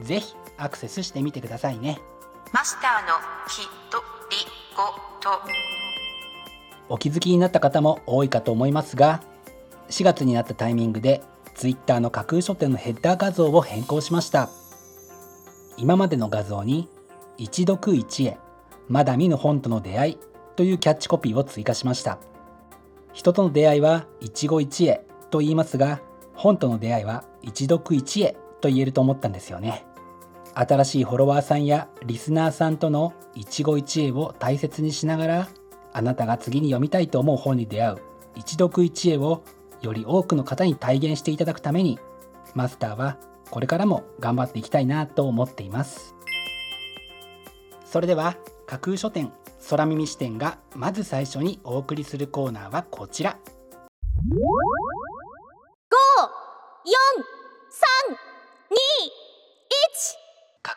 [0.00, 2.00] ぜひアクセスしてみてくださいね。
[2.52, 3.14] マスターの
[3.48, 3.98] ひと
[4.30, 4.36] り
[4.76, 4.82] ご
[5.20, 5.38] と。
[6.88, 9.22] お気づきになった方も多いかと思いますが
[9.88, 11.22] 4月になったタイミングで
[11.54, 14.48] Twitter の架空書店のヘッダー画像を変更しました。
[15.76, 16.88] 今までの画像に
[17.38, 18.38] 「一読一会
[18.88, 20.18] まだ見ぬ本との出会い」
[20.56, 22.18] というキャッチコピーを追加しました。
[23.12, 26.00] 人との出会いは一期一会と言いますが
[26.34, 29.84] 本との出会いは一読一会と言えると思ったんですよね。
[30.54, 35.48] 新しいフォロワーさんやリスナーさんとの一期一会を大切にしながら
[35.92, 37.98] あなたが次に読みたいと思う本に出会う
[38.36, 39.42] 一読一会を
[39.80, 41.98] より多くの方に体現していただくために
[42.54, 43.18] マスターは
[43.50, 46.14] これからも頑張っていきたいなと思っています。
[47.84, 49.32] それでは架空書店
[49.68, 53.38] 空耳視点がまず最初にお送りするコーナーはこちら。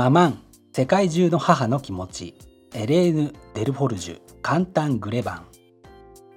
[0.00, 2.34] ママン世界中の母の気持ち。
[2.72, 5.46] エレーヌ・デルフォルジュ簡単グレバン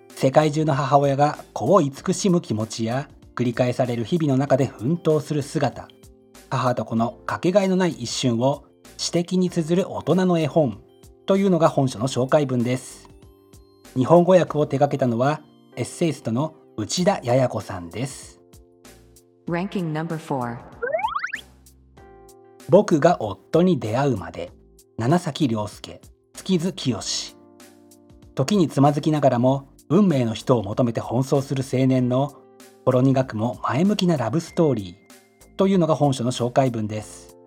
[0.10, 5.88] 世界中の母親が子を慈しむ気持ちや繰り返される日々の中で奮闘する姿。
[6.50, 8.66] 母と子のかけがえのない一瞬を
[8.98, 10.82] 詩的に綴る大人の絵本。
[11.26, 13.08] というのが本書の紹介文です。
[13.96, 15.40] 日本語訳を手掛けたのは
[15.78, 18.42] エッセイストの内田やや子さんです。
[19.48, 20.73] Ranking No.4
[22.70, 24.52] 僕が夫に出会うまで
[24.98, 26.02] 七崎亮介
[26.34, 27.00] 月津清。
[28.36, 32.34] 時につまずきながらも運命の人を求めて奔走する青年の
[32.86, 37.38] ほろ苦くも前向きなラブストーリーというのが本書の紹介文です。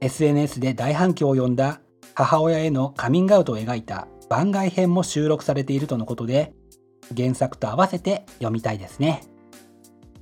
[0.00, 1.80] SNS で大反響を呼んだ
[2.14, 6.54] 母親へのカミングアウトを描いた番外編も収録されているとのことで
[7.16, 9.22] 原作と合わせて読みたいですね。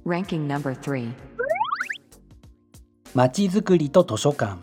[0.05, 1.34] Ranking number 3
[3.15, 4.59] まちづくりと図書館。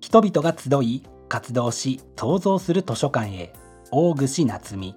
[0.00, 3.52] 人々が集い活動し創造する図書館へ。
[3.90, 4.94] 大串夏美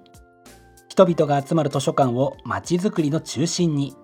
[0.88, 3.94] 人々が集まる図書館をまちづくりの中心に。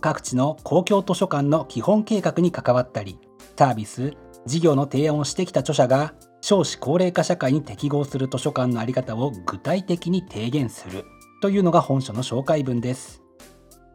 [0.00, 3.18] 各地の公共図書館の基本計画に関わったり
[3.56, 4.14] サービス
[4.46, 11.04] 事業の提案をしてきた著者が少子高齢化社会に適合する図書館の在り方を具体的に提言する。
[11.42, 13.22] というのが本書の紹介文です。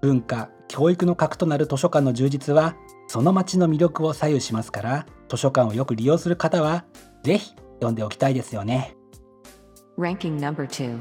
[0.01, 2.75] 文化教育の核となる図書館の充実は
[3.13, 6.83] その町の魅力を左右しますから図書館をよく利用する方は
[7.21, 8.97] ぜひ読んでおきたいですよね。
[9.99, 10.99] Ranking number 2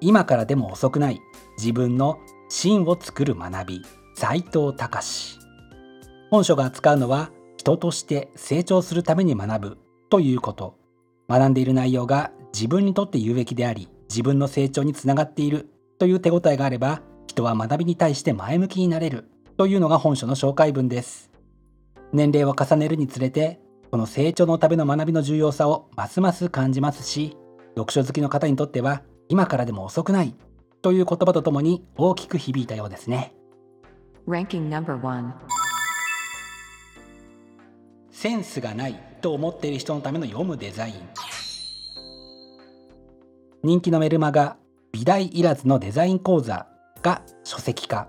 [0.00, 1.20] 今からでも遅くない
[1.56, 2.18] 自分の
[2.48, 3.82] 芯を作る学び
[4.16, 5.38] 斉藤隆。
[6.32, 9.78] 本書が扱うのは人として成長するために学ぶ
[10.10, 10.74] ということ。
[11.28, 15.68] 学んでいる内容が自分にとって有益であり自分の成長につながっている
[16.00, 19.28] という手応えがあれば人は学びに対して前向きになれる
[19.62, 21.30] というのが本書の紹介文です。
[22.12, 23.60] 年齢を重ねるにつれて
[23.92, 27.36] この成長のための学びの重要さをますます感じますし
[27.76, 30.34] 読書好きの方にとっては今からでも遅くない
[30.82, 33.36] という言葉とともに大きく響いたようですね。
[34.26, 35.30] Ranking number 1
[38.10, 40.94] センスがないと思っている人のための読むデザイン。
[43.62, 44.56] 人気のメルマガ
[44.90, 46.66] 美大いらずのデザイン講座
[47.00, 48.08] が書籍化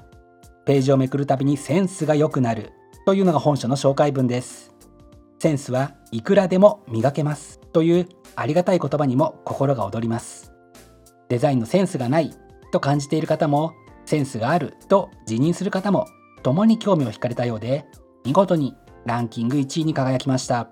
[0.65, 2.71] ページをめくるたびにセンスが良くなる。
[3.05, 4.73] というのが本書の紹介文です。
[5.39, 7.59] センスはいくらでも磨けます。
[7.73, 10.53] というありがたい言葉にも心が躍ります。
[11.29, 12.33] デザインのセンスがない。
[12.71, 13.73] と感じている方も
[14.05, 16.07] センスがあると自認する方も
[16.41, 17.85] 共に興味を惹かれたようで
[18.25, 18.75] 見事に
[19.05, 20.69] ランキング1位に輝きました。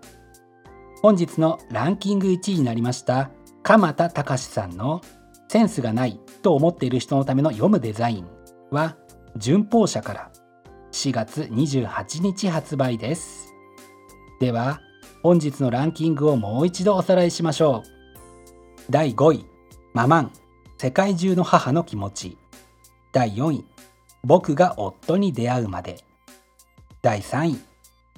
[1.01, 3.31] 本日のランキング1位になりました
[3.63, 5.01] 鎌田隆さんの
[5.49, 8.27] 「センスがないと思っている人のための読むデザイン」
[8.69, 8.97] は
[9.37, 10.31] 順法社から
[10.91, 13.53] 4月28日発売です。
[14.39, 14.81] では
[15.23, 18.91] 本日のランキングをもう一度おさらいしましょう。
[18.91, 19.45] 第5位
[19.93, 20.31] ママン
[20.77, 22.37] 世界中の母の気持ち。
[23.13, 23.65] 第4位
[24.23, 26.03] 僕が夫に出会うまで。
[27.01, 27.59] 第3位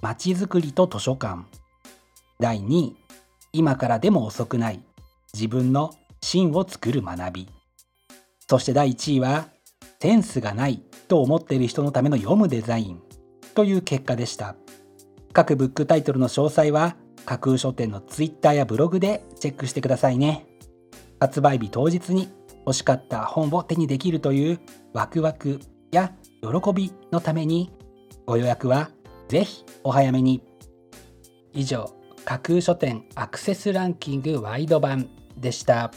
[0.01, 1.45] まちづくりと図書館。
[2.39, 2.95] 第2位
[3.53, 4.83] 今からでも遅くない
[5.33, 7.49] 自分の芯を作る学び。
[8.49, 9.52] そして第1位は
[10.03, 13.01] センスがないと思っている人のための読むデザイン。
[13.55, 14.57] という結果でした。
[15.31, 20.45] 各ブックタイトルの詳細は架空書店の Twitter やブログでチェックしてくださいね。
[21.21, 22.27] 発売日当日に
[22.67, 24.59] 欲しかった本を手にできるという
[24.91, 25.61] ワクワク
[25.93, 26.11] や
[26.41, 27.71] 喜びのために
[28.25, 28.89] ご予約は
[29.29, 30.43] ぜひお早めに。
[31.53, 31.89] 以上
[32.25, 35.07] 架空書店アクセスランキングワイド版
[35.37, 35.93] でした。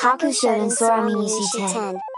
[0.00, 2.11] 架空書店空耳視点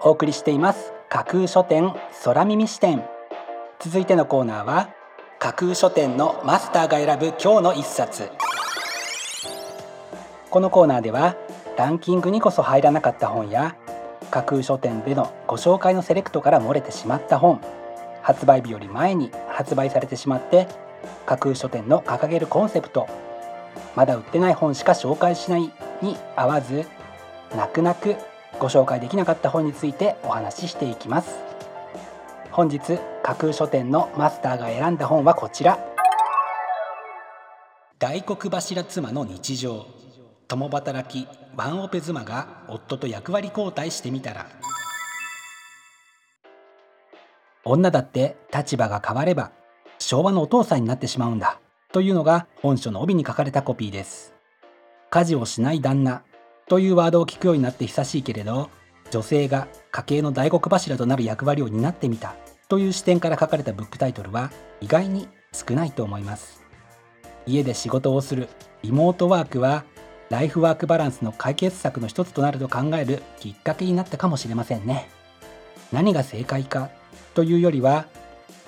[0.00, 1.92] お送りしています架空書店
[2.24, 3.04] 空耳視点。
[3.80, 4.90] 続いてのコーナーは
[5.40, 8.30] 架空書店のマスターが選ぶ今日の一冊。
[10.50, 11.36] このコーナーでは
[11.76, 13.74] ランキングにこそ入らなかった本や
[14.30, 17.60] 架空書店でのご紹介のセレクトから漏れてしまった本
[18.22, 20.68] 発売日より前に発売されてしまって
[21.26, 23.08] 架空書店の掲げるコンセプト
[23.96, 25.72] まだ売ってない本しか紹介しない
[26.02, 26.86] に合わず
[27.56, 28.16] 泣く泣く
[28.58, 31.36] ご紹介できなかった本についてお話ししていきます。
[32.50, 35.78] 本日架空書店のマスターが選んだ本はこちら。
[37.98, 39.86] 大黒柱妻の日常。
[40.48, 44.46] 共働きワンオペ妻が夫と役割交代してみたら。
[47.64, 49.52] 女だって立場が変われば
[49.98, 51.60] 昭和のお父さんになってしまうんだ
[51.92, 54.34] というのが本書の帯に書かれたコピーです。
[55.10, 56.22] 家事をしない旦那
[56.68, 58.70] というワードを聞くようになって久しいけれど
[59.10, 62.36] 女性が家計の大黒柱となる役割を担ってみた
[62.68, 66.62] という視点から書かれたブックタイトルは意外に少ないと思います。
[67.46, 68.48] 家で仕事をする
[68.82, 69.84] リモートワークは
[70.28, 75.08] ライフワークバランスの解決策の一つとなると考えるきっかけになったかもしれませんね。
[75.90, 76.90] 何が正解か
[77.32, 78.06] というよりは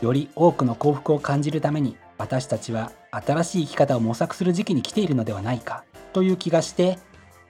[0.00, 6.98] より多くの幸福を感じるために私たちは新しい生き方を模索する時期に来ているのではないかという気がして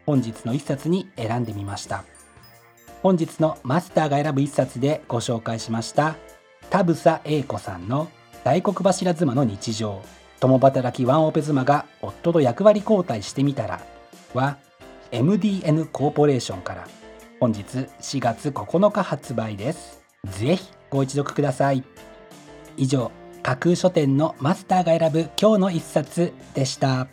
[0.07, 2.05] 本日の一冊に選んでみました。
[3.03, 6.17] 本日のマスターが選ぶ一冊でご紹介しました。
[6.69, 8.09] 田房英子さんの
[8.45, 10.03] 大黒柱妻の日常。
[10.41, 13.81] 共働きワンオペ妻が夫と役割交代してみたら。
[14.35, 14.59] は
[15.13, 16.89] MDN コーポレーションから。
[17.41, 17.63] 本日
[18.01, 20.03] 4月9日発売です。
[20.25, 21.85] ぜひご一読ください。
[22.77, 23.11] 以上
[23.43, 27.09] 架空書店のマスターが選ぶ今日の一冊でした。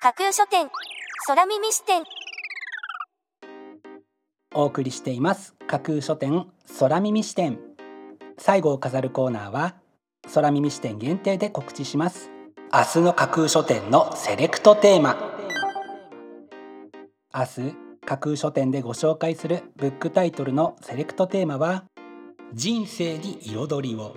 [0.00, 0.68] 架空書店。
[1.28, 2.04] 空耳視点。
[4.54, 5.56] お送りしています。
[5.66, 6.46] 架空書店
[6.78, 7.58] 空耳視点。
[8.38, 9.74] 最後を飾るコーナーは
[10.32, 12.30] 空耳視点限定で告知します。
[12.72, 15.16] 明日の架空書店のセレクトテーマ。
[17.34, 21.86] 明日架空書店でご紹介するブックタイトルのセレクトテーマは
[22.54, 24.14] 人生に彩りを。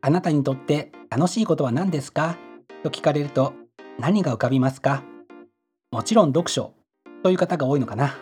[0.00, 2.38] あなたにとって楽しいことは何ですか？
[2.82, 3.52] と聞かれると
[3.98, 5.04] 何が浮かびますか？
[5.94, 6.72] もちろん読書
[7.22, 8.16] という方が多いのかな。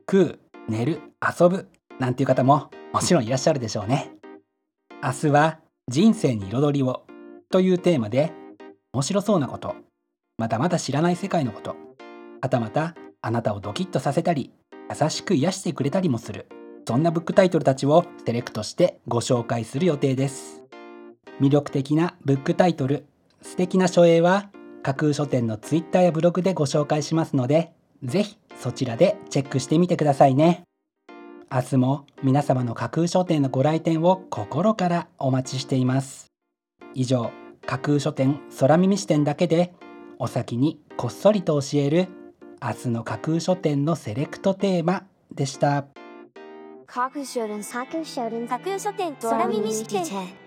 [0.00, 0.38] 食う
[0.68, 4.12] 寝る遊ぶなんていう方ももちろんいらっしゃるでしょうね。
[5.02, 7.06] 明日は人生に彩りを
[7.48, 8.34] というテーマで
[8.92, 9.74] 面白そうなこと
[10.36, 11.76] まだまだ知らない世界のこと
[12.42, 14.52] はたまたあなたをドキッとさせたり
[14.90, 16.46] 優しく癒してくれたりもする
[16.86, 20.62] そんなブックタイトルたちをセレクトしてご紹介する予定です。
[21.40, 23.06] 魅力的なブックタイトル
[23.40, 24.50] 素敵な書影は
[24.84, 27.72] 架空書店のツイッターやブログでご紹介しますので
[28.02, 30.62] ぜひそちらでチェックしてみてくださいね。
[31.50, 36.26] 明日も皆様の架空書店のご来店を心からお待ちしています。
[36.92, 37.30] 以上
[37.66, 39.72] 架空書店空耳視点だけで
[40.18, 42.08] お先にこっそりと教える
[42.62, 45.86] 明日の架空書店のセレクトテーマでした。
[46.86, 50.43] 架空書店架空書店架空書店空耳視点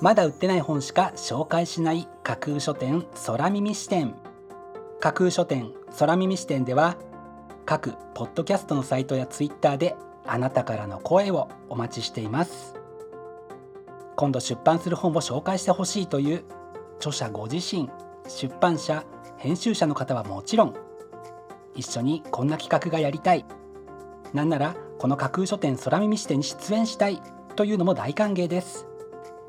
[0.00, 4.14] まだ売ってない本しか紹介しない架空書店空耳視点。
[5.00, 6.96] 架空書店空耳視点では
[7.64, 12.74] 各ポッドキャストのサイトやツイッターであなたからの声をお待ちしています。
[14.16, 16.44] 今度出版する本を紹介してほしいという
[16.98, 17.88] 著者ご自身
[18.28, 19.04] 出版社
[19.38, 20.74] 編集者の方はもちろん
[21.74, 23.46] 一緒にこんな企画がやりたい。
[24.34, 27.22] なんならこの架空書店空耳視点に出演したい
[27.54, 28.86] というのも大歓迎です。